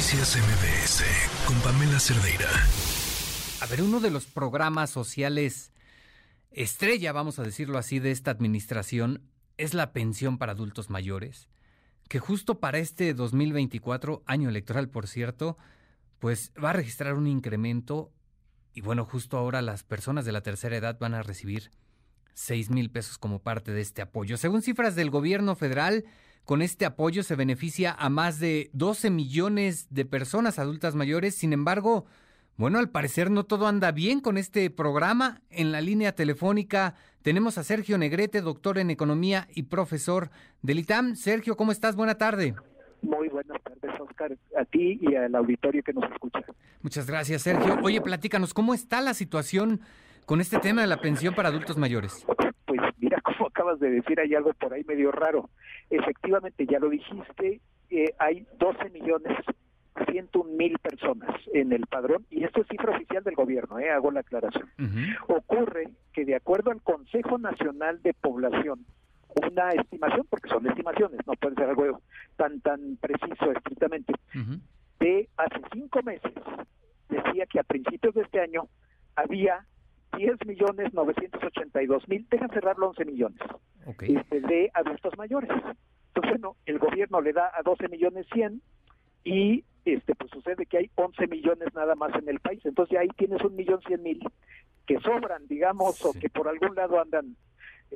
[0.00, 1.04] Noticias MBS
[1.46, 2.48] con Pamela Cerdeira.
[3.60, 5.72] A ver, uno de los programas sociales
[6.52, 9.20] estrella, vamos a decirlo así, de esta administración
[9.58, 11.50] es la pensión para adultos mayores,
[12.08, 15.58] que justo para este 2024, año electoral por cierto,
[16.18, 18.10] pues va a registrar un incremento
[18.72, 21.72] y bueno, justo ahora las personas de la tercera edad van a recibir
[22.32, 24.38] 6 mil pesos como parte de este apoyo.
[24.38, 26.06] Según cifras del gobierno federal,
[26.44, 31.34] con este apoyo se beneficia a más de 12 millones de personas adultas mayores.
[31.34, 32.06] Sin embargo,
[32.56, 35.40] bueno, al parecer no todo anda bien con este programa.
[35.50, 40.30] En la línea telefónica tenemos a Sergio Negrete, doctor en economía y profesor
[40.60, 41.16] del ITAM.
[41.16, 41.96] Sergio, ¿cómo estás?
[41.96, 42.54] Buena tarde.
[43.02, 46.40] Muy buenas tardes, Oscar, a ti y al auditorio que nos escucha.
[46.82, 47.78] Muchas gracias, Sergio.
[47.82, 49.80] Oye, platícanos, ¿cómo está la situación
[50.26, 52.26] con este tema de la pensión para adultos mayores?
[53.60, 55.50] Acabas de decir, hay algo por ahí medio raro.
[55.90, 57.60] Efectivamente, ya lo dijiste,
[57.90, 59.36] eh, hay 12 millones
[60.10, 64.10] 101 mil personas en el padrón, y esto es cifra oficial del gobierno, eh, hago
[64.12, 64.70] la aclaración.
[65.28, 68.86] Ocurre que de acuerdo al Consejo Nacional de Población,
[69.34, 72.00] una estimación, porque son estimaciones, no puede ser algo
[72.36, 74.14] tan tan preciso estrictamente,
[75.00, 76.32] de hace cinco meses,
[77.10, 78.68] decía que a principios de este año
[79.16, 79.66] había
[80.16, 83.40] 10 millones 982 mil, deja cerrarlo 11 millones
[83.86, 85.50] este, de adultos mayores.
[85.50, 88.60] Entonces, bueno, el gobierno le da a 12 millones 100
[89.24, 92.60] y este pues sucede que hay 11 millones nada más en el país.
[92.64, 94.20] Entonces ahí tienes un millón cien mil
[94.86, 97.36] que sobran, digamos, o que por algún lado andan,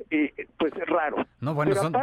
[0.09, 1.25] eh, pues es raro.
[1.41, 1.93] No, bueno, son,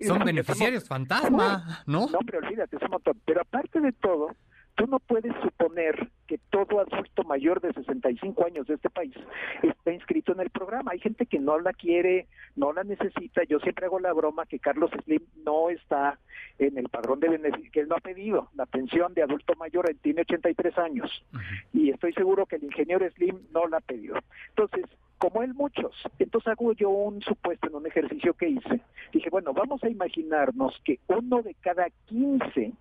[0.00, 2.06] son beneficiarios fantasma, ¿no?
[2.08, 3.20] No, pero olvídate, es un montón.
[3.24, 4.36] Pero aparte de todo,
[4.74, 6.10] tú no puedes suponer
[6.52, 9.14] todo adulto mayor de 65 años de este país
[9.62, 10.92] está inscrito en el programa.
[10.92, 13.42] Hay gente que no la quiere, no la necesita.
[13.44, 16.18] Yo siempre hago la broma que Carlos Slim no está
[16.58, 19.88] en el padrón de beneficio, que él no ha pedido la pensión de adulto mayor,
[19.88, 21.24] él tiene 83 años.
[21.72, 24.16] Y estoy seguro que el ingeniero Slim no la ha pedido.
[24.50, 24.84] Entonces,
[25.16, 25.94] como él muchos.
[26.18, 28.80] Entonces hago yo un supuesto en un ejercicio que hice.
[29.12, 32.72] Dije, bueno, vamos a imaginarnos que uno de cada 15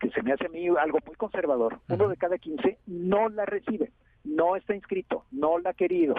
[0.00, 3.46] que se me hace a mí algo muy conservador, uno de cada 15 no la
[3.46, 3.92] recibe,
[4.24, 6.14] no está inscrito, no la ha querido.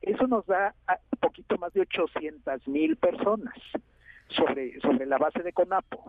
[0.00, 0.74] Eso nos da
[1.12, 3.54] un poquito más de 800 mil personas
[4.28, 6.04] sobre, sobre la base de CONAPO.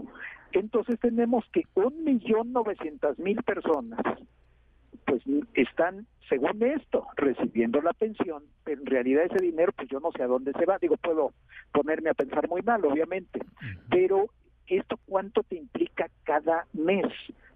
[0.51, 3.99] Entonces tenemos que un millón novecientas mil personas
[5.05, 10.11] pues están, según esto, recibiendo la pensión, pero en realidad ese dinero, pues yo no
[10.11, 10.77] sé a dónde se va.
[10.79, 11.31] Digo, puedo
[11.71, 13.39] ponerme a pensar muy mal, obviamente,
[13.89, 14.29] pero
[14.67, 17.07] ¿esto cuánto te implica cada mes?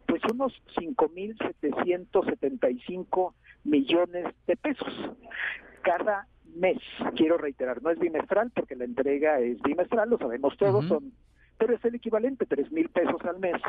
[0.07, 3.33] Pues unos 5.775
[3.65, 4.87] millones de pesos
[5.81, 6.77] cada mes.
[7.15, 11.11] Quiero reiterar, no es bimestral porque la entrega es bimestral, lo sabemos todos, son,
[11.57, 13.61] pero es el equivalente, tres mil pesos al mes,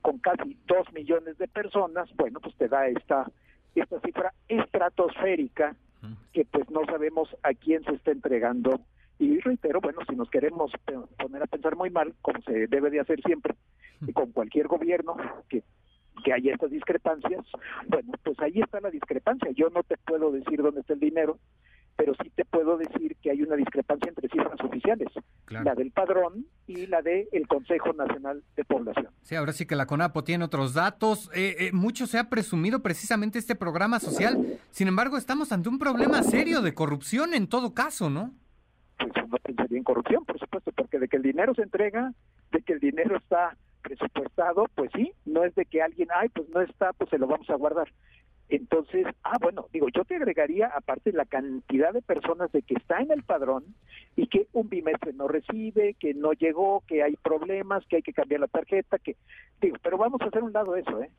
[0.00, 3.28] con casi 2 millones de personas, bueno, pues te da esta,
[3.74, 5.74] esta cifra estratosférica
[6.32, 8.78] que pues no sabemos a quién se está entregando
[9.18, 10.72] y reitero, bueno, si nos queremos
[11.18, 13.54] poner a pensar muy mal, como se debe de hacer siempre,
[14.06, 15.16] y con cualquier gobierno
[15.48, 15.62] que,
[16.24, 17.44] que haya estas discrepancias,
[17.88, 19.50] bueno, pues ahí está la discrepancia.
[19.52, 21.38] Yo no te puedo decir dónde está el dinero,
[21.96, 25.08] pero sí te puedo decir que hay una discrepancia entre cifras oficiales,
[25.48, 29.08] la del padrón y la del Consejo Nacional de Población.
[29.22, 31.30] Sí, ahora sí que la CONAPO tiene otros datos.
[31.34, 34.58] Eh, eh, mucho se ha presumido precisamente este programa social.
[34.70, 38.32] Sin embargo, estamos ante un problema serio de corrupción en todo caso, ¿no?
[38.98, 42.12] pues no pensaría en corrupción, por supuesto, porque de que el dinero se entrega,
[42.52, 46.48] de que el dinero está presupuestado, pues sí, no es de que alguien, ay, pues
[46.48, 47.88] no está, pues se lo vamos a guardar.
[48.48, 53.00] Entonces, ah, bueno, digo, yo te agregaría, aparte, la cantidad de personas de que está
[53.00, 53.64] en el padrón
[54.16, 58.12] y que un bimestre no recibe, que no llegó, que hay problemas, que hay que
[58.12, 59.16] cambiar la tarjeta, que,
[59.62, 61.10] digo, pero vamos a hacer un lado eso, ¿eh?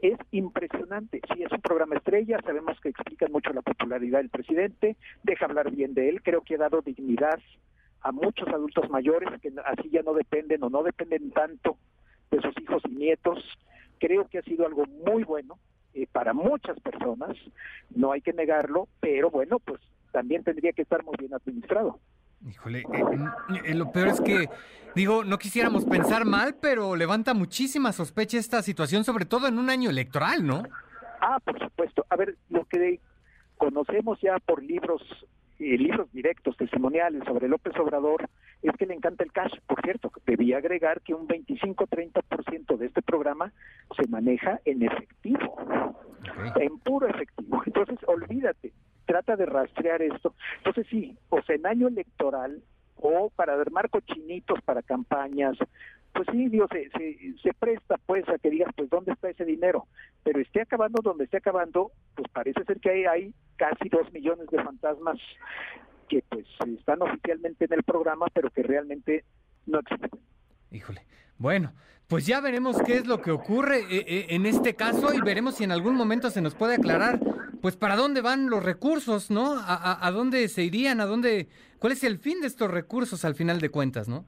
[0.00, 1.20] es, impresionante.
[1.34, 5.70] Sí, es un programa estrella, sabemos que explica mucho la popularidad del presidente, deja hablar
[5.70, 7.40] bien de él, creo que ha dado dignidad
[8.02, 11.76] a muchos adultos mayores que así ya no dependen o no dependen tanto
[12.32, 13.38] de sus hijos y nietos.
[14.00, 15.58] Creo que ha sido algo muy bueno
[15.94, 17.36] eh, para muchas personas,
[17.94, 19.80] no hay que negarlo, pero bueno, pues
[20.10, 22.00] también tendría que estar muy bien administrado.
[22.48, 24.48] Híjole, eh, eh, lo peor es que,
[24.94, 29.70] digo, no quisiéramos pensar mal, pero levanta muchísima sospecha esta situación, sobre todo en un
[29.70, 30.64] año electoral, ¿no?
[31.20, 32.04] Ah, por supuesto.
[32.08, 32.98] A ver, lo que
[33.58, 35.02] conocemos ya por libros
[35.62, 38.28] libros directos, testimoniales sobre López Obrador,
[38.62, 39.52] es que le encanta el cash.
[39.66, 43.52] Por cierto, debía agregar que un 25-30% de este programa
[43.96, 45.56] se maneja en efectivo,
[46.56, 47.62] en puro efectivo.
[47.66, 48.72] Entonces, olvídate,
[49.06, 50.34] trata de rastrear esto.
[50.58, 52.62] Entonces, sí, o sea, en año electoral
[52.96, 55.56] o para armar cochinitos para campañas,
[56.12, 59.44] pues sí, Dios, se, se, se, presta pues a que digas, pues, ¿dónde está ese
[59.44, 59.86] dinero,
[60.22, 64.48] pero esté acabando donde esté acabando, pues parece ser que hay, hay casi dos millones
[64.50, 65.18] de fantasmas
[66.08, 66.44] que pues
[66.76, 69.24] están oficialmente en el programa, pero que realmente
[69.66, 70.10] no existen.
[70.72, 71.02] Híjole.
[71.38, 71.72] Bueno,
[72.08, 75.54] pues ya veremos qué es lo que ocurre eh, eh, en este caso y veremos
[75.56, 77.20] si en algún momento se nos puede aclarar,
[77.60, 79.54] pues para dónde van los recursos, ¿no?
[79.56, 81.48] A, dónde se irían, a dónde,
[81.78, 84.24] cuál es el fin de estos recursos al final de cuentas, ¿no?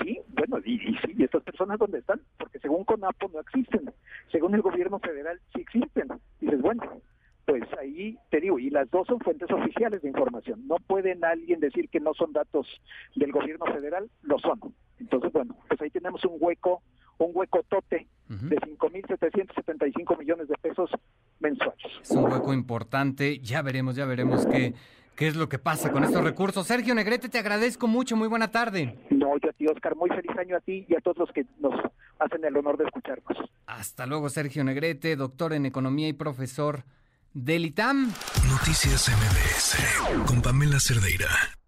[0.00, 2.22] Sí, bueno, y, y sí, ¿y estas personas dónde están?
[2.38, 3.92] Porque según CONAPO no existen,
[4.30, 6.08] según el gobierno federal sí existen.
[6.40, 7.02] Dices, bueno,
[7.44, 10.66] pues ahí te digo, y las dos son fuentes oficiales de información.
[10.66, 12.66] No pueden alguien decir que no son datos
[13.16, 14.60] del gobierno federal, lo son.
[14.98, 16.82] Entonces, bueno, pues ahí tenemos un hueco,
[17.18, 20.90] un hueco tote de 5.775 millones de pesos
[21.40, 21.84] mensuales.
[22.00, 24.74] Es un hueco importante, ya veremos, ya veremos qué,
[25.16, 26.66] qué es lo que pasa con estos recursos.
[26.66, 28.96] Sergio Negrete, te agradezco mucho, muy buena tarde.
[29.10, 31.44] No, yo a ti, Oscar, muy feliz año a ti y a todos los que
[31.58, 31.74] nos
[32.18, 33.36] hacen el honor de escucharnos.
[33.66, 36.84] Hasta luego, Sergio Negrete, doctor en Economía y profesor
[37.34, 38.12] del ITAM.
[38.48, 41.61] Noticias MBS con Pamela Cerdeira.